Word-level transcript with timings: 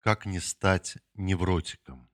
Как 0.00 0.24
не 0.24 0.40
стать 0.40 0.96
невротиком? 1.12 2.08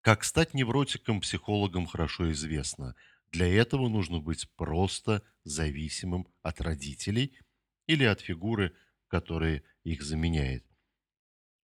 Как 0.00 0.24
стать 0.24 0.52
невротиком 0.52 1.20
психологам 1.20 1.86
хорошо 1.86 2.32
известно. 2.32 2.96
Для 3.30 3.46
этого 3.46 3.88
нужно 3.88 4.18
быть 4.18 4.50
просто 4.56 5.22
зависимым 5.44 6.26
от 6.42 6.60
родителей 6.60 7.38
или 7.86 8.02
от 8.02 8.20
фигуры, 8.20 8.74
которая 9.06 9.62
их 9.84 10.02
заменяет. 10.02 10.66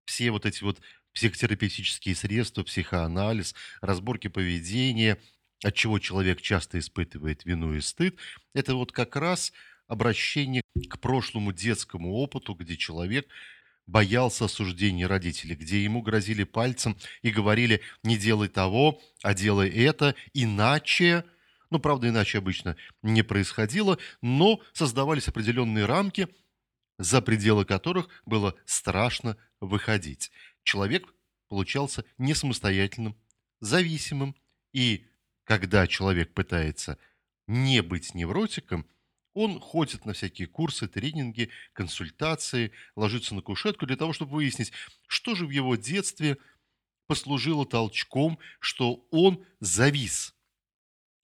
Все 0.04 0.32
вот 0.32 0.46
эти 0.46 0.62
вот 0.62 0.82
психотерапевтические 1.14 2.16
средства, 2.16 2.64
психоанализ, 2.64 3.56
разборки 3.80 4.28
поведения, 4.28 5.18
от 5.64 5.74
чего 5.74 6.00
человек 6.00 6.42
часто 6.42 6.80
испытывает 6.80 7.46
вину 7.46 7.74
и 7.74 7.82
стыд, 7.82 8.18
это 8.54 8.76
вот 8.76 8.92
как 8.92 9.16
раз 9.16 9.52
обращение 9.88 10.62
к 10.90 11.00
прошлому 11.00 11.52
детскому 11.54 12.14
опыту, 12.14 12.54
где 12.54 12.76
человек 12.78 13.28
боялся 13.88 14.46
осуждения 14.46 15.08
родителей, 15.08 15.56
где 15.56 15.84
ему 15.84 16.02
грозили 16.02 16.44
пальцем 16.44 16.98
и 17.22 17.32
говорили 17.32 17.82
«не 18.04 18.18
делай 18.18 18.50
того, 18.50 19.02
а 19.24 19.34
делай 19.34 19.70
это, 19.70 20.16
иначе...» 20.34 21.24
Ну, 21.70 21.80
правда, 21.80 22.08
иначе 22.08 22.38
обычно 22.38 22.78
не 23.02 23.24
происходило, 23.24 23.98
но 24.22 24.62
создавались 24.72 25.28
определенные 25.28 25.86
рамки, 25.86 26.30
за 26.98 27.22
пределы 27.22 27.66
которых 27.66 28.08
было 28.26 28.56
страшно 28.66 29.36
выходить. 29.60 30.32
Человек 30.64 31.14
получался 31.50 32.06
не 32.18 32.34
самостоятельным, 32.34 33.18
зависимым, 33.60 34.36
и 34.72 35.08
когда 35.48 35.88
человек 35.88 36.34
пытается 36.34 37.00
не 37.48 37.82
быть 37.82 38.14
невротиком– 38.14 38.86
он 39.38 39.60
ходит 39.60 40.04
на 40.08 40.14
всякие 40.14 40.48
курсы, 40.48 40.88
тренинги, 40.88 41.52
консультации, 41.74 42.72
ложится 42.96 43.36
на 43.36 43.44
кушетку 43.44 43.86
для 43.86 43.96
того, 43.96 44.12
чтобы 44.12 44.32
выяснить, 44.32 44.72
что 45.08 45.36
же 45.36 45.46
в 45.46 45.52
его 45.52 45.76
детстве 45.76 46.38
послужило 47.06 47.64
толчком, 47.64 48.40
что 48.60 49.06
он 49.12 49.46
завис. 49.60 50.34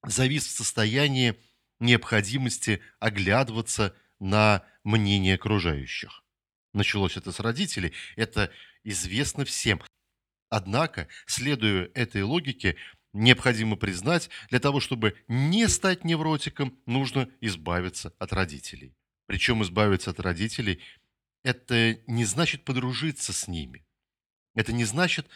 Завис 0.06 0.46
в 0.46 0.52
состоянии 0.52 1.34
необходимости 1.80 2.84
оглядываться 3.00 3.96
на 4.20 4.64
мнение 4.84 5.34
окружающих. 5.34 6.24
Началось 6.72 7.18
это 7.18 7.32
с 7.32 7.40
родителей, 7.40 7.94
это 8.16 8.52
известно 8.84 9.44
всем. 9.44 9.82
Однако, 10.50 11.08
следуя 11.26 11.90
этой 11.96 12.22
логике, 12.22 12.78
необходимо 13.14 13.76
признать, 13.76 14.30
для 14.50 14.60
того, 14.60 14.80
чтобы 14.80 15.16
не 15.28 15.68
стать 15.68 16.04
невротиком, 16.04 16.78
нужно 16.86 17.30
избавиться 17.42 18.14
от 18.20 18.34
родителей. 18.34 18.96
Причем 19.28 19.64
избавиться 19.64 20.10
от 20.12 20.20
родителей– 20.20 20.82
это 21.44 22.00
не 22.08 22.26
значит 22.26 22.64
подружиться 22.64 23.34
с 23.34 23.48
ними. 23.48 23.86
Это 24.56 24.74
не 24.74 24.86
значит 24.86 25.28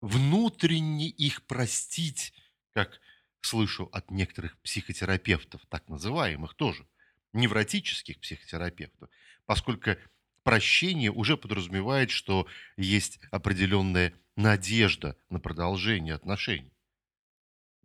внутренне 0.00 1.08
их 1.08 1.42
простить, 1.42 2.32
как 2.72 3.00
слышу 3.40 3.88
от 3.92 4.10
некоторых 4.10 4.58
психотерапевтов, 4.58 5.60
так 5.68 5.88
называемых 5.88 6.54
тоже, 6.54 6.86
невротических 7.32 8.20
психотерапевтов, 8.20 9.10
поскольку 9.46 9.96
прощение 10.42 11.10
уже 11.10 11.36
подразумевает, 11.36 12.10
что 12.10 12.46
есть 12.76 13.18
определенная 13.30 14.14
надежда 14.36 15.16
на 15.30 15.40
продолжение 15.40 16.14
отношений. 16.14 16.72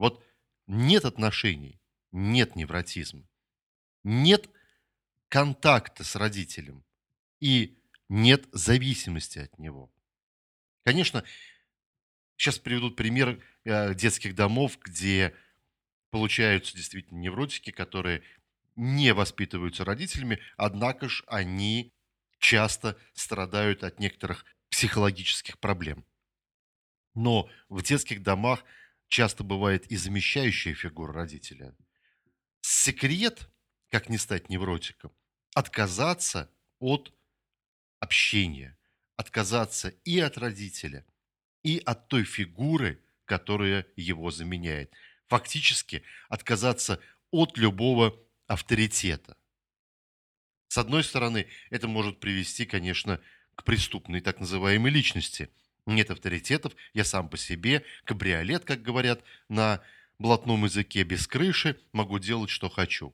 Вот 0.03 0.21
нет 0.67 1.05
отношений, 1.05 1.79
нет 2.11 2.57
невротизма, 2.57 3.25
нет 4.03 4.49
контакта 5.29 6.03
с 6.03 6.17
родителем 6.17 6.83
и 7.39 7.79
нет 8.09 8.49
зависимости 8.51 9.39
от 9.39 9.57
него. 9.57 9.93
Конечно, 10.83 11.23
сейчас 12.35 12.59
приведут 12.59 12.97
пример 12.97 13.41
э, 13.63 13.95
детских 13.95 14.35
домов, 14.35 14.77
где 14.77 15.33
получаются 16.09 16.75
действительно 16.75 17.19
невротики, 17.19 17.71
которые 17.71 18.23
не 18.75 19.13
воспитываются 19.13 19.85
родителями, 19.85 20.41
однако 20.57 21.07
же 21.07 21.23
они 21.27 21.93
часто 22.39 22.97
страдают 23.13 23.85
от 23.85 24.01
некоторых 24.01 24.43
психологических 24.69 25.57
проблем. 25.59 26.05
Но 27.15 27.49
в 27.69 27.81
детских 27.83 28.21
домах 28.21 28.65
часто 29.13 29.43
бывает 29.43 29.85
и 29.91 29.95
замещающая 29.95 30.73
фигура 30.73 31.13
родителя. 31.13 31.75
Секрет, 32.61 33.47
как 33.91 34.09
не 34.09 34.17
стать 34.17 34.49
невротиком, 34.49 35.11
отказаться 35.53 36.51
от 36.79 37.13
общения, 37.99 38.75
отказаться 39.15 39.89
и 40.03 40.19
от 40.19 40.39
родителя, 40.39 41.05
и 41.61 41.77
от 41.85 42.07
той 42.07 42.23
фигуры, 42.23 43.03
которая 43.25 43.85
его 43.95 44.31
заменяет. 44.31 44.91
Фактически 45.27 46.01
отказаться 46.27 46.99
от 47.29 47.55
любого 47.59 48.19
авторитета. 48.47 49.37
С 50.69 50.79
одной 50.79 51.03
стороны, 51.03 51.47
это 51.69 51.87
может 51.87 52.19
привести, 52.19 52.65
конечно, 52.65 53.21
к 53.53 53.63
преступной 53.63 54.21
так 54.21 54.39
называемой 54.39 54.91
личности– 54.91 55.51
нет 55.85 56.11
авторитетов, 56.11 56.75
я 56.93 57.03
сам 57.03 57.29
по 57.29 57.37
себе, 57.37 57.83
кабриолет, 58.05 58.65
как 58.65 58.81
говорят 58.81 59.23
на 59.49 59.81
блатном 60.17 60.65
языке, 60.65 61.03
без 61.03 61.27
крыши, 61.27 61.79
могу 61.91 62.19
делать, 62.19 62.49
что 62.49 62.69
хочу. 62.69 63.13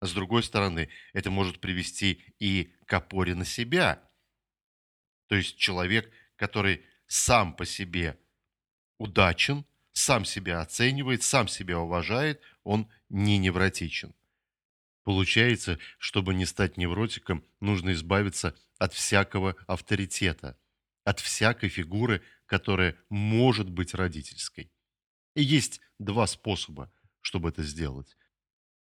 С 0.00 0.12
другой 0.12 0.42
стороны, 0.42 0.88
это 1.12 1.30
может 1.30 1.60
привести 1.60 2.22
и 2.38 2.72
к 2.86 2.92
опоре 2.92 3.34
на 3.34 3.44
себя. 3.44 4.02
То 5.28 5.34
есть 5.34 5.56
человек, 5.56 6.10
который 6.36 6.84
сам 7.06 7.54
по 7.54 7.64
себе 7.64 8.18
удачен, 8.98 9.64
сам 9.92 10.24
себя 10.24 10.60
оценивает, 10.60 11.22
сам 11.22 11.48
себя 11.48 11.78
уважает, 11.78 12.40
он 12.64 12.88
не 13.08 13.38
невротичен. 13.38 14.14
Получается, 15.04 15.78
чтобы 15.98 16.34
не 16.34 16.46
стать 16.46 16.76
невротиком, 16.76 17.44
нужно 17.60 17.92
избавиться 17.92 18.56
от 18.78 18.94
всякого 18.94 19.54
авторитета– 19.66 20.58
от 21.04 21.20
всякой 21.20 21.68
фигуры, 21.68 22.22
которая 22.46 22.96
может 23.08 23.70
быть 23.70 23.94
родительской. 23.94 24.72
И 25.34 25.42
есть 25.42 25.80
два 25.98 26.26
способа, 26.26 26.92
чтобы 27.20 27.50
это 27.50 27.62
сделать. 27.62 28.16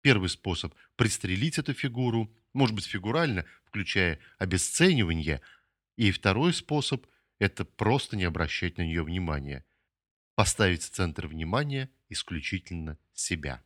Первый 0.01 0.29
способ– 0.29 0.75
пристрелить 0.97 1.59
эту 1.59 1.73
фигуру, 1.73 2.35
может 2.53 2.75
быть, 2.75 2.87
фигурально, 2.87 3.47
включая 3.65 4.21
обесценивание. 4.39 5.41
И 5.97 6.11
второй 6.11 6.53
способ– 6.53 7.07
это 7.39 7.65
просто 7.65 8.17
не 8.17 8.25
обращать 8.25 8.77
на 8.77 8.83
нее 8.83 9.03
внимания. 9.03 9.65
Поставить 10.35 10.83
центр 10.83 11.27
внимания 11.27 11.91
исключительно 12.09 12.99
себя. 13.15 13.65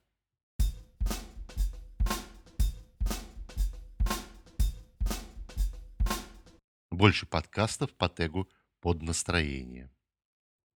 Больше 6.98 7.26
подкастов 7.26 7.94
по 7.94 8.08
тегу 8.08 8.48
«Под 8.80 9.02
настроение». 9.02 9.88